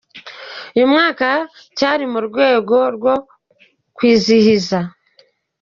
[0.75, 1.27] Uyu mwaka,
[1.77, 3.13] cyari mu rwego rwo
[3.95, 4.79] kwizihiza.